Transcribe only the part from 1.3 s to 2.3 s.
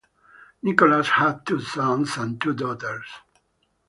two sons